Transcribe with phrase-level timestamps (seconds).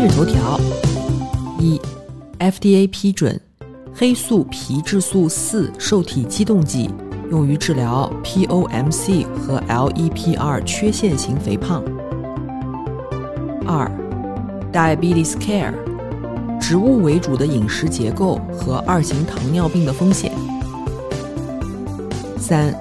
[0.00, 0.58] 今日头条：
[1.58, 1.78] 一
[2.38, 3.38] ，FDA 批准
[3.94, 6.88] 黑素皮质素四受体激动剂
[7.30, 11.84] 用于治疗 POMC 和 LEPR 缺陷型肥胖。
[13.66, 13.92] 二
[14.72, 15.74] ，Diabetes Care
[16.58, 20.32] 植物为主的饮食结构和二型糖尿病的风险。
[22.38, 22.74] 三，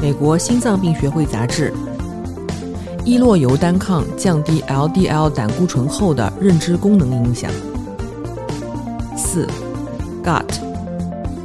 [0.00, 1.74] 美国心脏病学会杂志。
[3.08, 7.50] 伊洛尤单抗降低 LDL 胆固醇后的认知功能影响。
[9.16, 9.48] 四
[10.22, 10.44] ，Gut，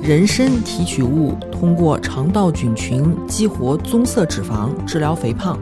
[0.01, 5.57] 人参提取物通过肠道菌群激活棕色脂肪治疗肥胖。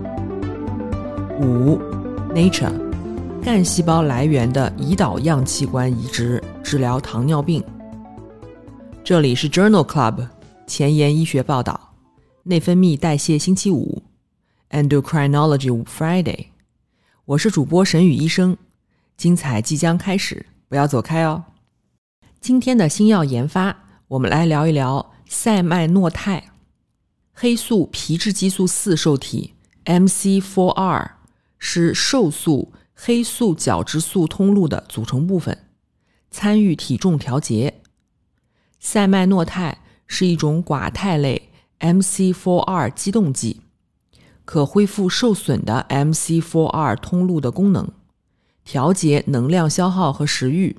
[1.40, 1.78] 五
[2.34, 2.74] ，Nature，
[3.44, 7.64] 干细胞来源的胰岛样器官移植治疗糖尿病。
[9.04, 10.28] 这里是 Journal Club
[10.66, 11.80] 前沿医学报道，
[12.42, 14.01] 内分泌代谢星期五。
[14.72, 16.48] Endocrinology Friday，
[17.26, 18.58] 我是主播沈宇医生，
[19.18, 21.44] 精彩即将开始，不要走开哦。
[22.40, 26.52] 今天的新药研发，我们来聊一聊赛麦诺肽
[27.34, 31.12] 黑素皮质激素四受体 MC4R，
[31.60, 35.66] 是瘦素黑素角质素通路的组成部分，
[36.30, 37.82] 参与体重调节。
[38.80, 41.50] 赛麦诺肽是一种寡肽类
[41.82, 43.60] MC4R 激动剂。
[44.46, 47.88] 可恢复受损的 MC4R 通路的功能，
[48.64, 50.78] 调节能量消耗和食欲。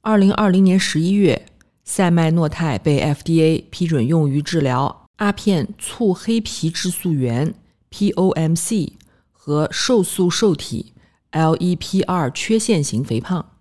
[0.00, 1.46] 二零二零年十一月，
[1.84, 7.54] 赛麦诺肽被 FDA 批准用于治疗阿片促黑皮质素原
[7.90, 8.92] （POMC）
[9.32, 10.92] 和瘦素受体
[11.32, 13.52] （LEPR） 缺陷型肥胖。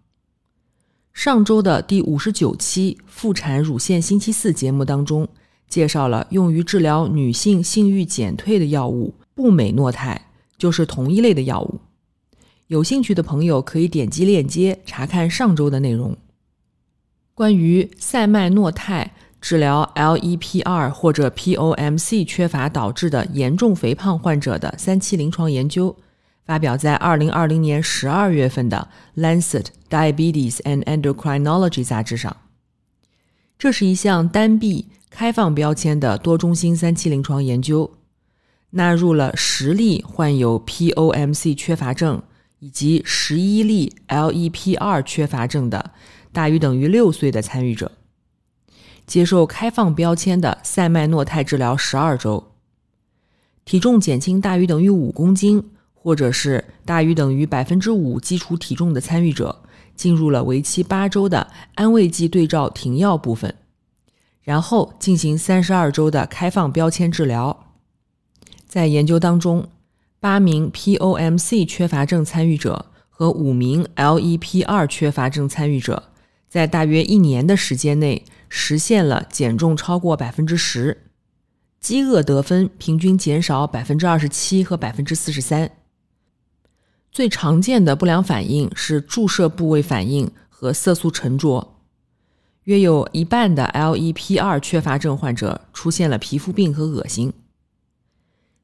[1.14, 5.28] 上周的第五十九期妇产乳腺星期四节目当中。
[5.68, 10.22] 介绍了用于治疗女性性欲减退的药物布美诺肽，
[10.58, 11.80] 就是同一类的药物。
[12.68, 16.18] 有兴趣的朋友可以点击链接查看上周的内容。
[17.34, 25.96] 关于塞麦诺肽治疗 LEPR 或者 POMC 缺乏导致的严重肥胖患者的三期临床研究，
[26.46, 28.90] 发表在2020年12月份的
[29.22, 32.36] 《Lancet Diabetes and Endocrinology》杂志上。
[33.60, 34.88] 这是一项单臂。
[35.10, 37.92] 开放标签的多中心三期临床研究，
[38.72, 42.22] 纳入了十例患有 POMC 缺乏症
[42.60, 45.92] 以及十一例 LEP 二缺乏症的
[46.32, 47.94] 大于等于六岁的参与者，
[49.08, 52.52] 接受开放标签的赛麦诺肽治疗十二周，
[53.64, 59.64] 体重减轻大于等于五公斤，或者是大于等于百分之五基础体重的参与者，
[59.96, 63.56] 进入了为期八周的安慰剂对照停药部分。
[64.48, 67.74] 然后进行三十二周的开放标签治疗。
[68.66, 69.68] 在研究当中，
[70.22, 76.12] 八名 POMC 缺乏症参与者和五名 LEP 二缺乏症参与者，
[76.48, 81.10] 在大约一年的时间内实现了减重超过百分之十，
[81.82, 85.70] 饥饿得分平均减少百分之二十七和百分之四十三。
[87.12, 91.77] 最常见的不良反应是注射部位反应和色素沉着。
[92.68, 97.32] 约有一半的 LEP 二缺乏症患者出现了皮肤病和恶心。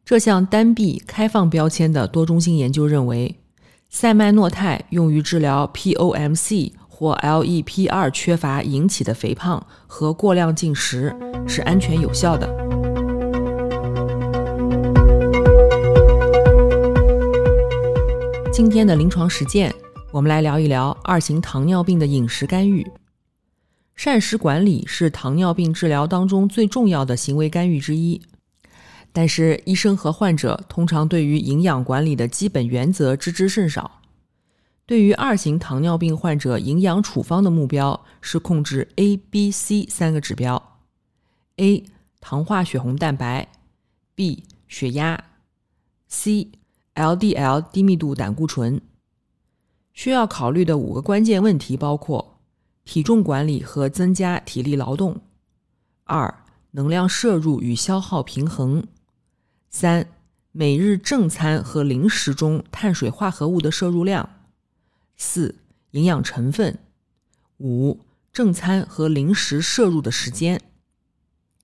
[0.04, 3.40] 这项单臂开放标签的多中心研究认为，
[3.90, 11.16] 塞麦诺肽用于治疗 POMC 或 LEP 二缺乏引起的肥胖和过量进食
[11.48, 12.46] 是安全有效的。
[18.52, 19.74] 今天的临床实践，
[20.12, 22.86] 我们来聊一聊二型糖尿病的饮食干预。
[23.96, 28.22] 膳食管理是糖尿病治疗当中最重要的行为干预之一，
[29.12, 34.02] 但是医生和患者通常对于营养管理的基本原则知之甚少。
[34.86, 40.80] 对于二型糖尿病患者，营养处方的目标是控制 A、B、C 三个指标
[41.58, 41.86] ：A.
[42.20, 43.48] 糖化血红蛋白
[44.16, 44.44] ；B.
[44.68, 45.24] 血压
[46.10, 46.50] ；C.
[46.96, 48.82] LDL 低密度胆固醇。
[49.94, 52.33] 需要考虑的五个关键问题包括。
[52.86, 55.22] 体重管理和增加体力劳动。
[56.06, 58.86] 二、能量摄入与消耗平衡。
[59.70, 60.08] 三、
[60.52, 64.28] 每日正餐和零食中碳水化合物的摄入量；
[65.16, 65.56] 四、
[65.92, 66.76] 营养成分；
[67.60, 68.00] 五、
[68.32, 70.62] 正餐和零食摄入的时间。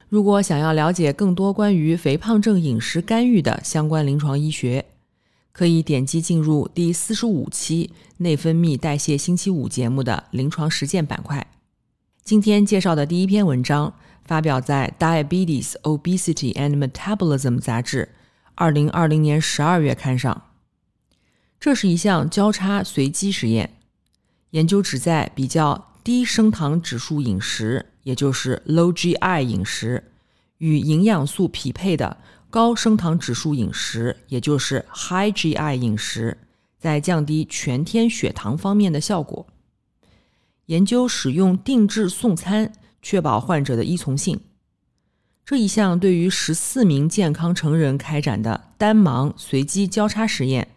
[0.08, 4.86] 如果想要了解更多关于肥胖症饮食干预的相关临床医学，
[5.52, 11.46] 可以点击进入第四十五期内分泌代谢星期五节目的临床实践板块。
[12.24, 13.94] 今天介绍的第一篇文章
[14.24, 18.10] 发表在《Diabetes, Obesity and Metabolism》杂志
[18.56, 20.44] 二零二零年十二月刊上。
[21.60, 23.76] 这是一项交叉随机实验，
[24.52, 27.88] 研究旨在比较低升糖指数饮食。
[28.04, 30.12] 也就是 low GI 饮食
[30.58, 32.18] 与营养素匹配的
[32.50, 36.38] 高升糖指数饮食，也就是 high GI 饮食，
[36.80, 39.46] 在降低全天血糖方面的效果。
[40.66, 44.40] 研究使用定制送餐，确保患者的依从性。
[45.46, 50.68] 这一项对于十四名健康成人开展的单盲随机交叉实验，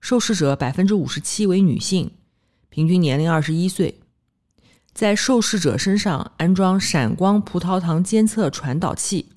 [0.00, 2.10] 受试者百分之五十七为女性，
[2.68, 4.00] 平均年龄二十一岁。
[4.92, 9.30] 在受试者身上安装闪光葡萄糖监测传导器，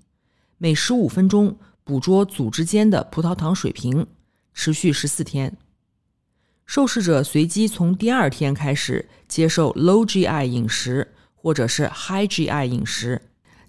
[0.57, 1.59] 每十五分钟
[1.91, 4.07] 捕捉组织间的葡萄糖水平，
[4.53, 5.57] 持续十四天。
[6.65, 13.21] 受试者随机从第二天开始接受 low GI 饮食或者是 high GI 饮食，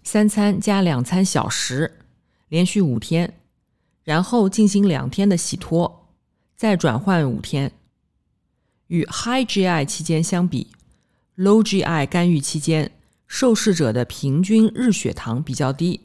[0.04, 1.98] 三餐加两餐小食，
[2.46, 3.40] 连续五天，
[4.04, 6.08] 然后进行两天的洗脱，
[6.54, 7.72] 再转换五天。
[8.86, 10.68] 与 high GI 期间相比。
[11.36, 12.92] Low GI 干预期间，
[13.26, 16.02] 受试者的平均日血糖比较低，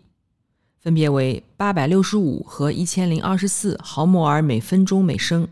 [0.87, 5.49] 分别为八百六十五和一千零二十四毫摩尔每分钟每升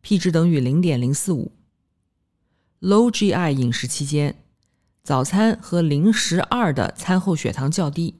[0.00, 1.52] ，P 值等于零点零四五。
[2.80, 4.36] Low GI 饮食期间，
[5.02, 8.14] 早餐和零食二的餐后血糖较低，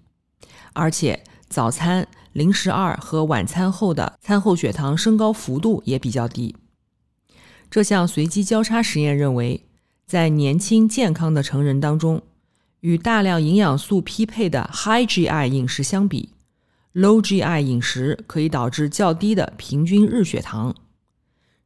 [0.74, 6.54] 而且早餐、零食二和晚餐后的餐后血糖升高幅度也比较低。
[7.70, 9.64] 这项随机交叉实验认为。
[10.06, 12.20] 在年轻健康的成人当中，
[12.80, 16.33] 与大量营养素匹配的 High GI 饮食相比
[16.94, 20.74] ，Low GI 饮食可以导致较低的平均日血糖。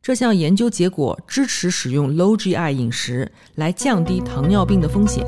[0.02, 5.24] 这项研究结果支持使用 Low GI 饮食来降低糖尿病的风险。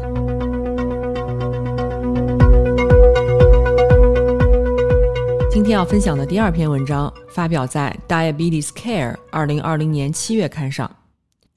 [5.50, 10.90] 今天要分享的第二篇文章发表在《Diabetes Care》二零二零年七月刊上。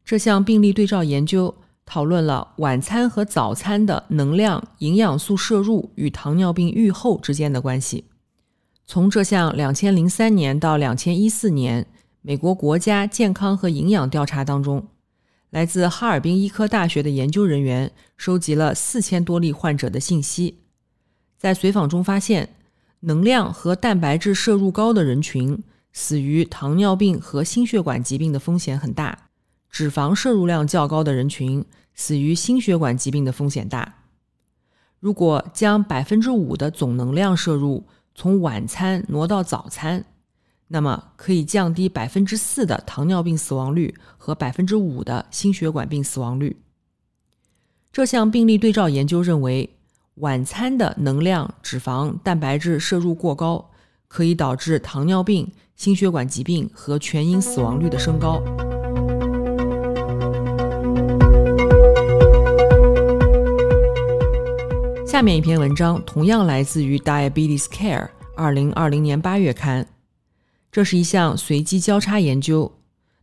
[0.03, 1.55] 这项病例对照研究
[1.85, 8.03] 讨论了晚餐和早餐的能量、营养素摄入与糖尿病预后之间的关系。
[8.85, 11.87] 从这项2003年到2014年
[12.21, 14.87] 美国国家健康和营养调查当中，
[15.49, 20.59] 来自哈尔滨医科大学的研究人员收集了4000多例患者的信息，
[21.37, 22.55] 在随访中发现，
[23.01, 29.29] 能量和蛋白质摄入高的人群死于糖尿病和心血管疾病的风险很大。
[29.69, 31.65] 脂肪摄入量较高的人群
[31.95, 33.95] 死于心血管疾病的风险大。
[34.99, 40.05] 如果将百分之五的总能量摄入从晚餐挪到早餐，
[40.67, 46.57] 那么可以降低百分之四的糖尿病死亡率和百分之五的心血管病死亡率。
[47.91, 49.69] 这项病例对照研究认为，
[50.15, 53.71] 晚餐的能量、脂肪、蛋白质摄入过高，
[54.07, 58.41] 可以导致糖尿病、心血管疾病和全因死亡率的升高。
[65.13, 68.05] 下面一篇文章同样来自于《Diabetes Care》
[68.35, 69.87] 二零二零年八月刊。
[70.71, 72.71] 这是一项随机交叉研究，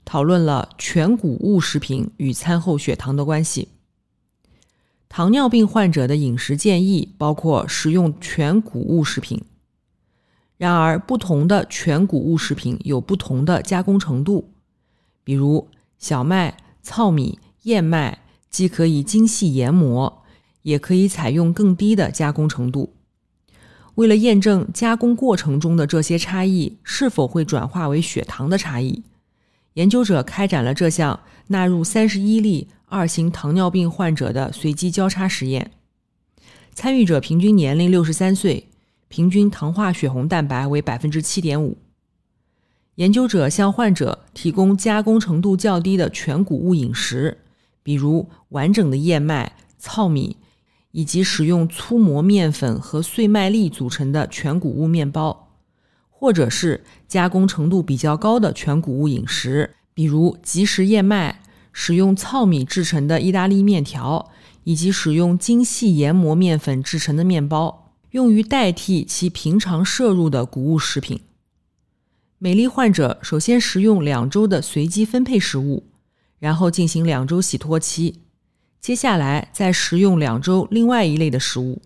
[0.04, 3.70] 讨论了全谷物食品与餐后血糖的关系。
[5.08, 9.42] 糖尿病患者的饮食建议包括食用全谷物食品。
[10.58, 14.52] 然而，不同的全谷物食品有不同的加工程度，
[15.24, 15.66] 比如
[15.98, 20.19] 小麦、糙米、燕麦既可以精细研磨。
[20.62, 22.94] 也可以采用更低的加工程度。
[23.96, 29.02] 为了验证加工过程中的这些差异是否会转化为血糖的差异，
[29.74, 35.72] 研究者开展了这项纳入三十一例二型糖尿病患者的随机交叉实验。
[36.72, 38.68] 参与者平均年龄六十三岁，
[39.08, 41.76] 平均糖化血红蛋白为百分之七点五。
[42.94, 47.38] 研究者向患者提供加工程度较低的全谷物饮食，
[47.82, 50.36] 比如完整的燕麦、糙米。
[50.92, 55.54] 以及使用粗磨面粉和碎麦粒组成的全谷物面包，
[56.08, 61.42] 或者是加工程度比较高的全谷物饮食，比如即食燕麦、
[61.72, 64.30] 使用糙米制成的意大利面条，
[64.64, 71.20] 以及使用精细研磨面粉制成的面包，用于代替其平常摄入的谷物食品。
[72.38, 75.84] 每例患者首先食用两周的随机分配食物，
[76.38, 78.20] 然后进行两周洗脱期，
[78.80, 81.82] 接下来再食用两周另外一类的食物。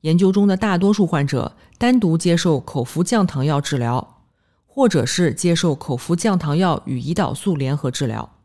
[0.00, 4.22] 研究中的大多数患者单独接受口服降糖药治疗，
[4.66, 8.36] 或者是接受口服降糖药与胰岛素联合治疗。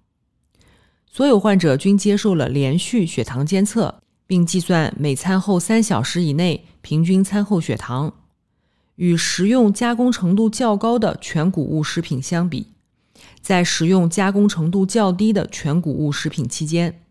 [1.06, 8.14] 所有患者均接受了连续血糖监测，并计算每餐后三小时以内平均餐后血糖。
[8.96, 12.68] 与食用加工程度较高的全谷物食品相比，
[13.42, 17.04] 在食用加工程度较低的全谷物食品期间，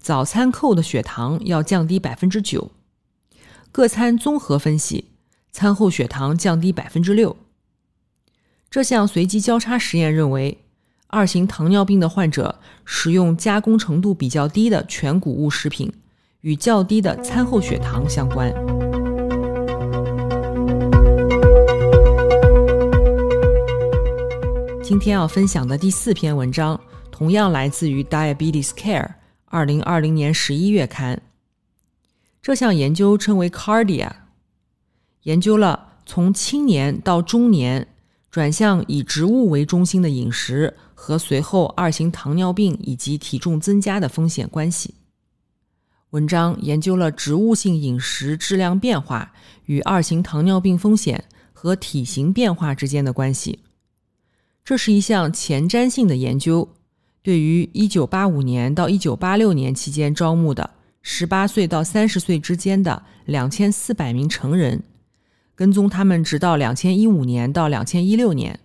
[0.00, 2.70] 早餐后的血糖要降低百分之九。
[3.70, 5.10] 各餐综合分析，
[5.52, 7.36] 餐后血糖降低百分之六。
[8.70, 10.56] 这项随机交叉实验认为，
[11.08, 15.92] 二型糖尿病的患者食用加工程度比较低的全谷物食品，
[16.40, 18.50] 与较低的餐后血糖相关。
[24.82, 26.80] 今天要分享的第四篇文章，
[27.10, 29.02] 同样来自于《Diabetes Care》
[29.52, 31.20] 二零二零年十一月刊。
[32.40, 34.12] 这项研究称为 Cardia，
[35.24, 37.88] 研究了从青年到中年
[38.30, 44.94] 转向以植物为中心的饮食和随后二型糖尿病以及体重增加的风险关系。
[46.10, 49.32] 文章研究了植物性饮食质量变化
[49.66, 53.58] 与二型糖尿病风险和体型变化之间的关系。
[54.64, 56.68] 这是一项前瞻性的研究，
[57.22, 60.70] 对于1985年到1986年期间招募的
[61.04, 64.82] 18岁到30岁之间的2400名成人，
[65.54, 68.60] 跟踪他们直到2015年到2016年，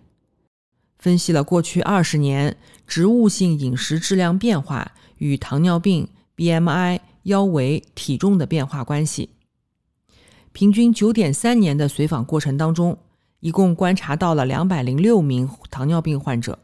[0.98, 9.30] 分析了过去20年植物性饮食质量变化与糖尿病、BMI、腰围、体重的变化关系。
[10.52, 12.98] 平均9.3年的随访过程当中。
[13.40, 16.58] 一共观察到了两百零六名糖尿病患者，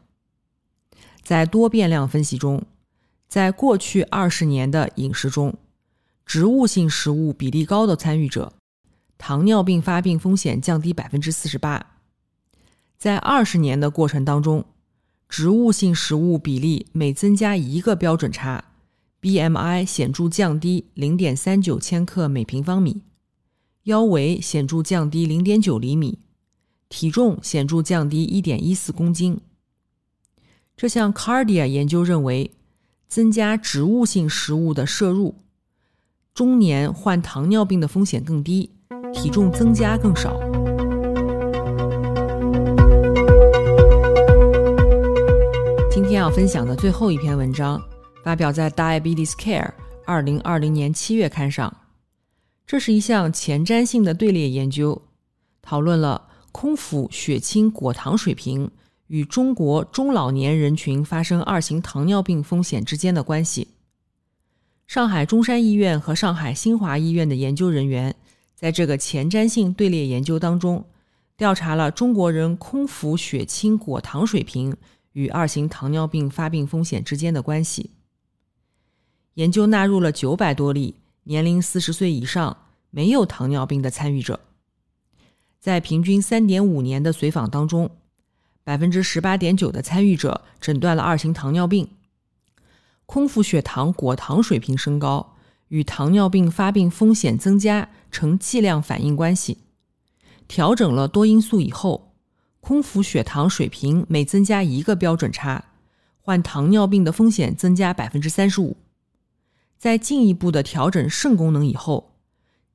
[1.23, 2.61] 在多变量分析中，
[3.29, 5.55] 在过去二十年的饮食中，
[6.25, 8.51] 植物性食物比例高的参与者，
[9.17, 12.01] 糖尿病发病风险降低百分之四十八。
[12.97, 14.65] 在二十年的过程当中，
[15.29, 18.65] 植物性食物比例每增加一个标准差
[19.21, 23.01] ，BMI 显著降低零点三九千克每平方米，
[23.83, 26.19] 腰围显著降低零点九厘米。
[26.89, 29.39] 体重显著降低一点一四公斤。
[30.75, 32.51] 这项 Cardia 研究认为，
[33.07, 35.35] 增加植物性食物的摄入，
[36.33, 38.71] 中年患糖尿病的风险更低，
[39.13, 40.39] 体重增加更少。
[45.91, 47.79] 今天要分享的最后一篇文章，
[48.23, 49.61] 发表在《Diabetes Care》
[50.05, 51.71] 二零二零年七月刊上。
[52.65, 55.03] 这是一项前瞻性的队列研究，
[55.61, 56.29] 讨论了。
[56.55, 58.69] 空腹血清果糖水平
[59.13, 63.67] 与中国中老年人群发生二型糖尿病风险之间的关系。
[64.87, 68.15] 上海中山医院和上海新华医院的研究人员
[68.55, 70.83] 在这个前瞻性队列研究当中，
[71.37, 74.75] 调查了中国人空腹血清果糖水平
[75.11, 77.91] 与二型糖尿病发病风险之间的关系。
[79.35, 82.57] 研究纳入了九百多例年龄四十岁以上、
[82.89, 84.39] 没有糖尿病的参与者。
[85.59, 87.91] 在平均三点五年的随访当中，
[88.63, 91.89] 百分之十八点九的参与者诊断了二型糖尿病。
[93.05, 95.35] 空腹血糖果糖水平升高
[95.67, 99.59] 与糖尿病发病风险增加呈剂量反应关系。
[100.47, 102.13] 调整了多因素以后，
[102.59, 105.65] 空腹血糖水平每增加一个标准差，
[106.21, 108.77] 患糖尿病的风险增加百分之三十五。
[109.77, 112.15] 在进一步的调整肾功能以后，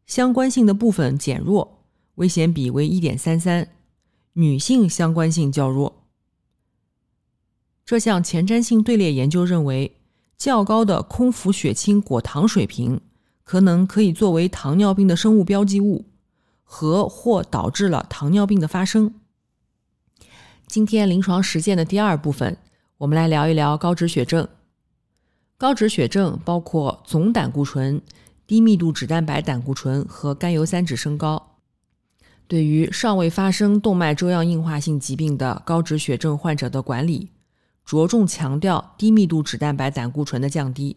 [0.07, 1.85] 相关性的部分减弱。
[2.17, 3.69] 危险比为一点三三，
[4.35, 6.05] 女性相关性较弱。
[7.85, 9.97] 这项前瞻性队列研究认为，
[10.37, 13.01] 较高的空腹血清果糖水平
[13.43, 16.05] 可能可以作为糖尿病的生物标记物，
[16.63, 19.15] 和或导致了糖尿病的发生。
[20.67, 22.59] 今天临床实践的第二部分，
[22.99, 24.47] 我们来聊一聊高脂血症。
[25.57, 28.03] 高脂血症包括总胆固醇、
[28.47, 31.48] 低密度脂蛋白胆固醇和甘油三酯升高。
[32.49, 37.29] 对于尚未发生动脉粥样硬化性疾病的高脂血症患者的管理，
[37.85, 40.97] 着重强调低密度脂蛋白胆固醇的降低。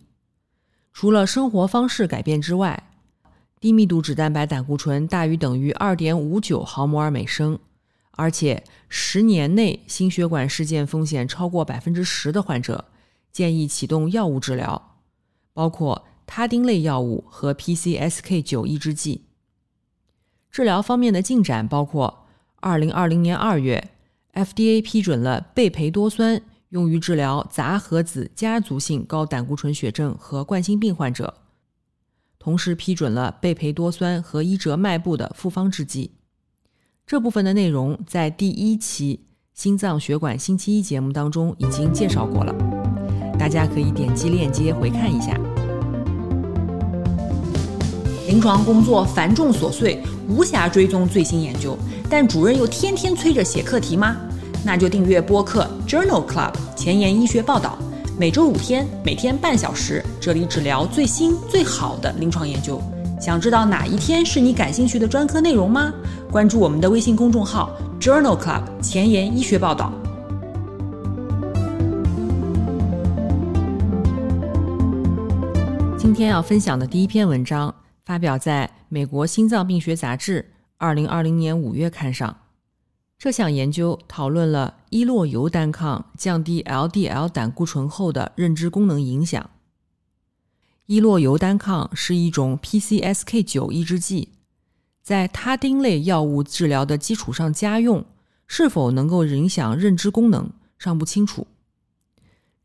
[0.93, 2.81] 除了生活方式改变之外，
[3.59, 7.59] 低密度脂蛋白胆固醇大于等于二点五九毫摩尔每升，
[8.11, 12.85] 而且十年内心血管事件风险超过百分之十的患者，
[13.31, 14.95] 建议启动药物治疗，
[15.53, 19.25] 包括他汀类药物和 PCSK9 抑制剂。
[20.51, 22.25] 治疗方面的进展包括：
[22.57, 23.91] 二零二零年二月
[24.33, 31.35] FDA 批准了贝培多酸用于治疗杂合子家族性高胆固醇血症和冠心病患者，
[32.37, 36.11] 同时批准了贝培多酸和伊折迈布的复方制剂。
[37.07, 42.53] 这部分的内容在第一期心脏血管星期一节目当中已经介绍过了，
[43.39, 45.37] 大家可以点击链接回看一下。
[48.27, 51.77] 临床工作繁重琐碎，无暇追踪最新研究，
[52.09, 54.15] 但主任又天天催着写课题吗？
[54.63, 57.77] 那就订阅播客 Journal Club 前沿医学报道，
[58.17, 62.79] 每周五天，每天半小时，这里只聊最新最好的临床研究。
[63.19, 65.91] 想知道哪一天是你感兴趣的专科内容吗？
[66.31, 69.91] 关注我们的微信公众号 Journal Club 前沿医学报道。
[75.97, 77.73] 今天要分享的第一篇文章。
[78.03, 82.37] 发表在美国心脏病学杂志二零二零年五月刊上。
[83.17, 89.51] 这项研究讨论了伊洛尤单抗降低 LDL 胆固醇后的认知功能影响。
[90.87, 94.29] 伊洛尤单抗是一种 PCSK9 抑制剂，
[95.03, 98.03] 在他汀类药物治疗的基础上加用，
[98.47, 101.45] 是否能够影响认知功能尚不清楚。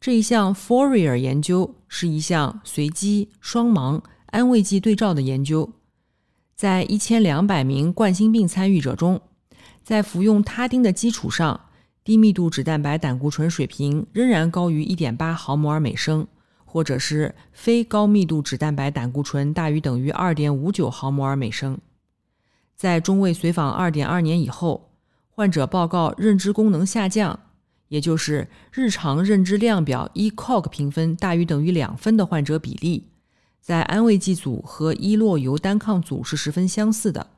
[0.00, 4.00] 这一项 Fourier 研究是一项随机双盲。
[4.36, 5.70] 安慰剂对照的研究，
[6.54, 9.22] 在一千两百名冠心病参与者中，
[9.82, 11.58] 在服用他汀的基础上，
[12.04, 16.26] 低密度脂蛋白胆固醇水平仍然高于一点八毫摩尔每升，
[16.66, 21.78] 或者是非高密度脂蛋白胆固醇大于等于二点五九毫摩尔每升。
[22.76, 24.90] 在中位随访二点二年以后，
[25.30, 27.40] 患者报告认知功能下降，
[27.88, 33.08] 也就是日常认知量表 ECOG 评分大于等于两分的患者比例。
[33.66, 37.30] 在安慰剂组和伊洛尤单抗组是十分相似的，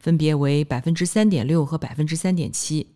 [0.00, 2.88] 分别为百分之三点六和百分之三点七。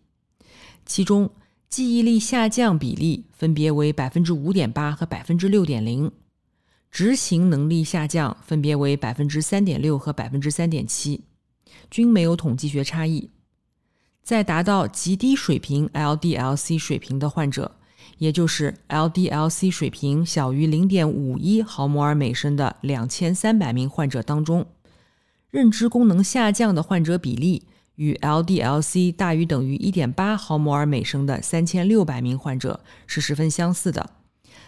[0.85, 1.29] 其中
[1.69, 6.11] 记忆力下降比例分别为百分之五点八和百分之六点零，
[6.91, 11.23] 执行能力下降分别为百分之三点六和百分之三点七，
[11.89, 13.29] 均没有统计学差异。
[14.21, 17.77] 在达到极低水平 LDL-C 水平的患者。
[18.17, 24.65] 也就是 LDL-C 水平小于0.51毫摩尔每升的2300名患者当中，
[25.49, 27.63] 认知功能下降的患者比例
[27.95, 34.11] 与 LDL-C 大于等于1.8毫摩尔每升的3600名患者是十分相似的，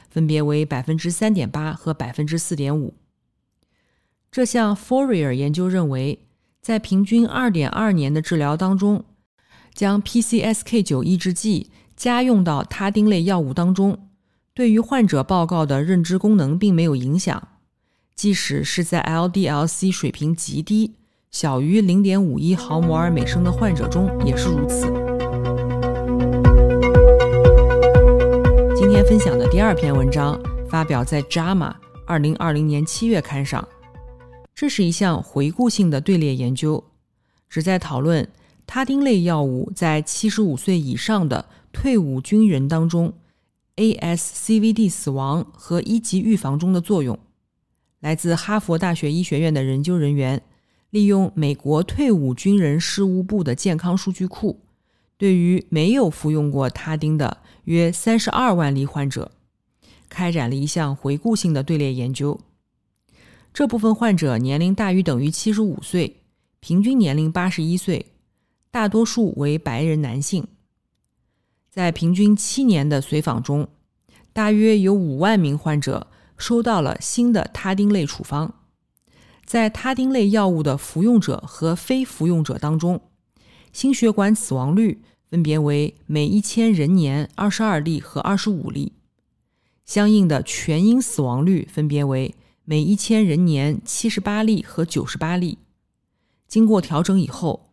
[0.10, 2.91] 分别为3.8%和4.5%。
[4.32, 6.19] 这项 Fourier 研究认为，
[6.62, 9.06] 在平均2.2年的治疗当中，
[9.73, 11.71] 将 PCSK9 抑制剂。
[11.97, 13.97] 加用到他汀类药物当中，
[14.53, 17.47] 对于患者报告的认知功能并没有影响，
[18.15, 20.93] 即使是在 LDL-C 水平极低、
[21.31, 24.86] 小于0.51毫摩尔每升的患者中也是如此。
[28.75, 31.73] 今天分享的第二篇文章发表在《JAMA》
[32.38, 33.67] 2020年7月刊上，
[34.53, 36.83] 这是一项回顾性的队列研究，
[37.49, 38.29] 旨在讨论
[38.67, 41.43] 他汀类药物在75岁以上的。
[41.80, 43.13] 退伍军人当中
[43.76, 47.20] ，ASCVD 死亡和一级预防中的作用。
[48.00, 50.42] 来自哈佛大学医学院的研究人员，
[50.90, 54.60] 利用美国退伍军人事务部的健康数据库，
[55.20, 59.32] 对于没有服用过他汀的约三十二万例患者，
[60.10, 62.40] 开展了一项回顾性的队列研究。
[63.54, 66.24] 这部分患者年龄大于等于七十五岁，
[66.60, 68.08] 平均年龄八十一岁，
[68.72, 70.48] 大多数为白人男性。
[71.78, 73.68] 在平均七年的随访中，
[74.34, 78.56] 大约有五万名患者收到了新的他汀类处方。
[79.46, 83.02] 在他汀类药物的服用者和非服用者当中，
[83.72, 88.94] 心血管死亡率分别为每一千人年二十二例和二十五例，
[89.86, 92.34] 相应的全因死亡率分别为
[92.66, 95.60] 每一千人年七十八例和九十八例。
[96.48, 97.66] 经过调整以后。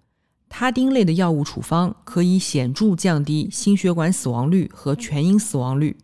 [0.56, 5.96] 他汀类的药物处方可以显著降低心血管死亡率和全因死亡率。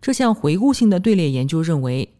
[0.00, 2.14] 这项回顾性的队列研究认为，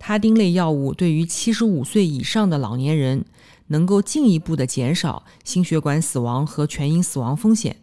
[0.00, 3.24] 他汀类药物对于七十五岁以上的老年人
[3.68, 7.76] 能够进一步的减少心血管死亡和全因死亡风险，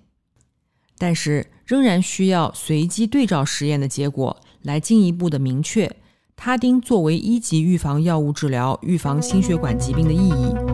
[0.98, 5.90] 但是仍然需要随机对照实验的结果来进一步的明确
[6.36, 10.65] 他汀作为一级预防药物治疗预防心血管疾病的意义。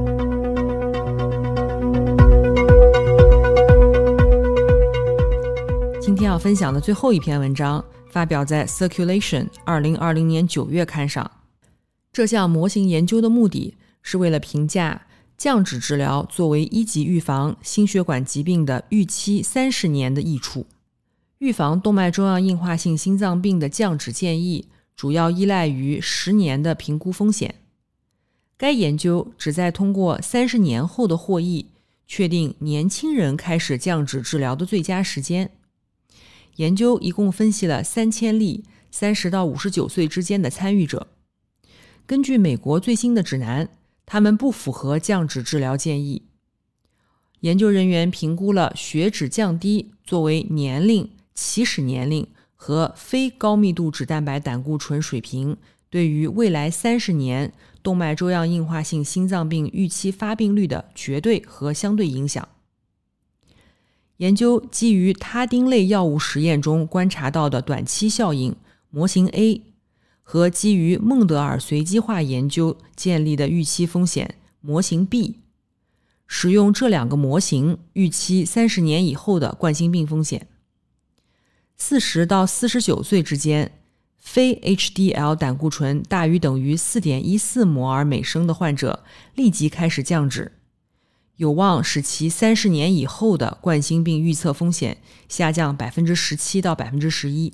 [6.21, 11.31] 天要分享的最后一篇文章发表在《Circulation》二零二零年九月刊上。
[12.13, 20.67] 这项模型研究的目的是为了评价降脂治疗作为一级预防心血管疾病的预期三十年的益处。
[21.39, 27.55] 预防动脉粥样硬化性心脏病的降脂建议主要依赖于十年的评估风险。
[28.57, 31.65] 该研究旨在通过三十年后的获益，
[32.05, 35.49] 确定年轻人开始降脂治疗的最佳时间。
[36.57, 41.07] 研究一共分析了三千例三十到五十九岁之间的参与者。
[42.05, 43.69] 根据美国最新的指南，
[44.05, 46.23] 他们不符合降脂治疗建议。
[47.41, 51.09] 研究人员评估了血脂降低作为年龄。
[51.33, 55.57] 起始年龄和非高密度脂蛋白胆固醇水平
[55.89, 62.47] 对于未来三十年动脉粥样硬化性心脏病预期发病率的绝对和相对影响。
[64.21, 68.55] 研究基于他汀类药物实验中观察到的短期效应
[68.91, 69.63] 模型 A
[70.21, 75.39] 和基于孟德尔随机化研究建立的预期风险模型 B，
[76.27, 80.47] 使用这两个模型预期三十年以后的冠心病风险。
[81.75, 83.71] 四十到四十九岁之间，
[84.19, 89.03] 非 HDL 胆固醇大于等于四点一四摩尔每升的患者
[89.33, 90.51] 立即开始降脂，
[91.41, 97.53] 有望使其三十年以后的冠心病预测风险下降百分之十七到百分之十一。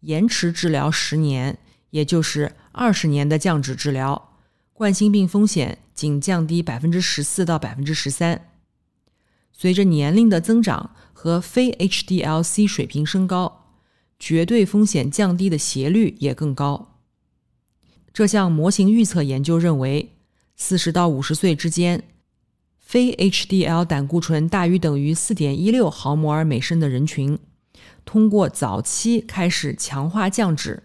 [0.00, 1.58] 延迟治疗十年，
[1.88, 4.36] 也就是二十年的降脂治疗，
[4.74, 8.50] 冠心病风险仅降低百分之十四到百分之十三。
[9.50, 13.78] 随着年龄的增长和非 HDL-C 水平升高，
[14.18, 16.98] 绝对风险降低的斜率也更高。
[18.12, 20.16] 这项模型预测研究认为，
[20.54, 22.04] 四十到五十岁之间，
[22.90, 27.38] 非 HDL 胆固醇大于等于四点一六毫摩尔每升的人群，
[28.04, 30.82] 通过早期开始强化降脂，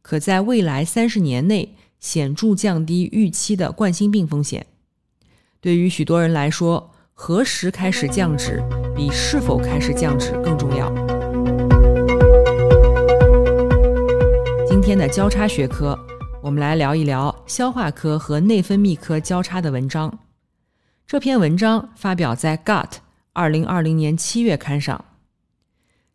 [0.00, 4.66] 可在未来三十年内显著降低预期的冠心病风险。
[5.60, 8.62] 对于许多人来说，何时开始降脂，
[8.94, 10.88] 比是否开始降脂更重要。
[14.68, 15.98] 今天的交叉学科，
[16.40, 20.16] 我们来聊一聊消化科和内分泌科交叉的文章。
[21.08, 22.90] 这篇文章发表在《Gut》
[23.32, 25.06] 二零二零年七月刊上。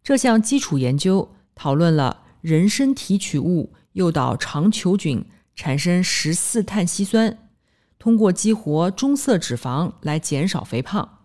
[0.03, 5.25] 这项基础研究讨论了人参提取物诱导肠球菌
[5.55, 7.49] 产生十四碳烯酸。
[7.97, 11.21] 通过激活中色脂肪来减少肥胖。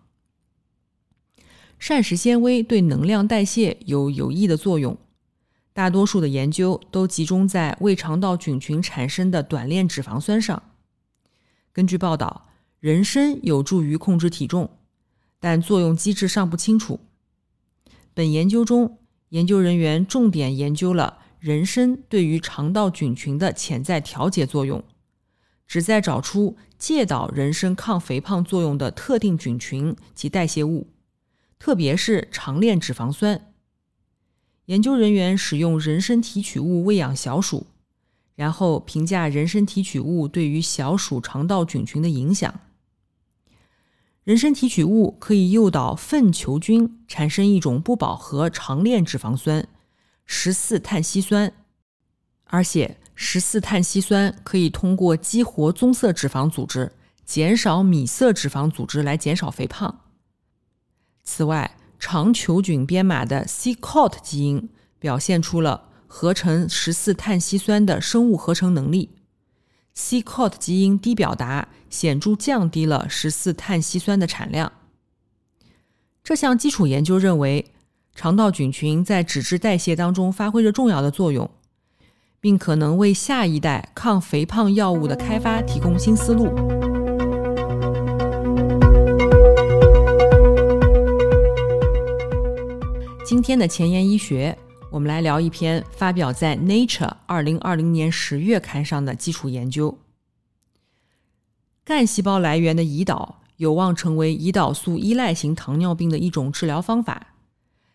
[1.77, 4.97] 膳食纤维对能量代谢有有益的作用。
[5.73, 10.63] 大多数的研究都集中在胃肠道菌群产生的短链脂肪酸上。
[11.71, 12.48] 根据报道，
[12.79, 14.69] 人参有助于控制体重，
[15.39, 16.99] 但作用机制尚不清楚。
[18.13, 24.83] 本研究中，研究人员重点研究了人参对于肠道菌群的潜在调节作用。
[25.67, 30.87] 旨在找出介导人参抗肥胖作用的特定菌群及代谢物，
[31.59, 33.53] 特别是长链脂肪酸。
[34.65, 37.67] 研究人员使用人参提取物喂养小鼠，
[38.35, 42.59] 然后评价人参提取物对于小鼠肠道菌群的影响。
[44.29, 49.67] 人参提取物可以诱导粪球菌产生一种不饱和长链脂肪酸——
[50.23, 51.51] 十四碳烯酸，
[52.43, 52.97] 而且。
[53.15, 56.91] 十四碳烯酸可以通过激活棕色脂肪组织，
[57.25, 60.01] 减少米色脂肪组织来减少肥胖。
[61.23, 69.09] 此外，肠球菌编码的 c-Cot 基因表现出了合成十四碳烯酸的生物合成能力。
[70.01, 74.71] c-Cot 基因低表达显著降低了十四碳稀酸的产量。
[76.23, 77.65] 这项基础研究认为，
[78.15, 81.49] 肠道菌群在脂质代谢当中发挥着重要的作用。
[82.41, 86.47] 并可能为下一代抗肥胖药物的开发提供新思路。
[93.25, 94.57] 今天的前沿医学，
[94.91, 99.99] 我们来聊一篇发表在《Nature》二零二零年十月刊上的基础研究：
[101.83, 107.35] 干细胞来源的胰岛有望成为胰岛素依赖型糖尿病的一种治疗方法，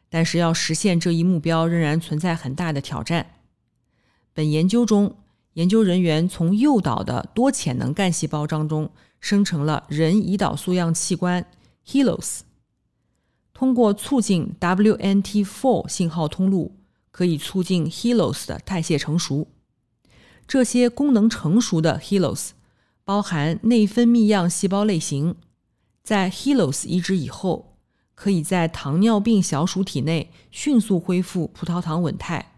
[0.08, 3.26] 但是要实现这一目标，仍然存在很大的挑战。
[4.32, 5.16] 本研究中，
[5.54, 11.44] 研究人员从诱导的多潜能干细胞当中生成了人胰岛素样器官
[11.84, 12.42] HeLos，
[13.52, 16.76] 通过促进 WNT4 信号通路，
[17.14, 19.46] 可以促进 HeLos 的代谢成熟。
[20.48, 22.50] 这些功能成熟的 HeLos
[23.04, 25.36] 包含内分泌样细胞类型，
[26.02, 27.76] 在 HeLos 移植以后，
[28.16, 32.56] 可以在糖尿病小鼠体内迅速恢复葡萄糖稳态，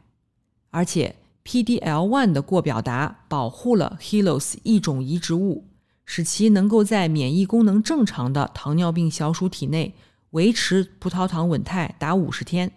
[0.71, 1.17] 而且。
[1.47, 5.69] PDL1 的过表达保护了 HeLos 异种移植物，
[6.05, 9.95] 使其能够在免疫功能正常的糖尿病小鼠体内
[10.31, 12.73] 维持葡萄糖稳态达五十天。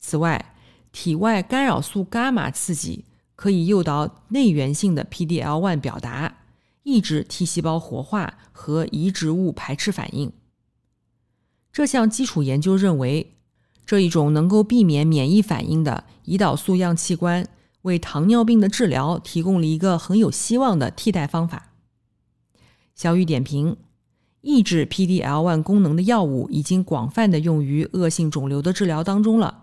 [0.00, 0.53] 此外，
[0.94, 3.04] 体外干扰素伽马刺激
[3.34, 6.36] 可以诱导内源性的 PD-L1 表达，
[6.84, 10.32] 抑制 T 细胞活化和移植物排斥反应。
[11.72, 13.34] 这项基础研究认为，
[13.84, 17.48] 这一种能够避免免疫反应的胰岛素样器官，
[17.82, 21.72] 为糖尿病的治疗提供了一个很有希望的替代方法。
[22.94, 23.76] 小雨点评：
[24.42, 29.62] 抑制 PD-L1 功能的药物已经广泛的用于恶性肿瘤的治疗当中了。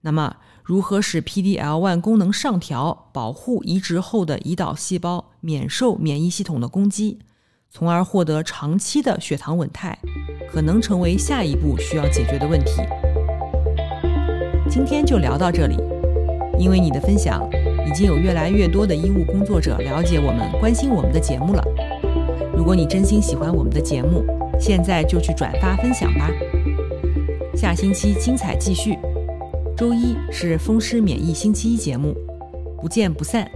[0.00, 7.20] 那么，如何使 PD-L1 功能上调，保护移植后的胰岛细胞免受免疫系统的攻击？
[7.70, 9.96] 从而获得长期的血糖稳态，
[10.50, 12.82] 可能成为下一步需要解决的问题。
[14.68, 15.76] 今天就聊到这里，
[16.58, 17.48] 因为你的分享，
[17.88, 21.62] 已经有越来越多的医务工作者了解我们、关心我们的节目了。
[22.56, 24.24] 如果你真心喜欢我们的节目，
[24.58, 26.28] 现在就去转发分享吧。
[27.54, 28.98] 下星期精彩继续，
[29.76, 32.14] 周一是风湿免疫星期一节目，
[32.80, 33.46] 不见不散。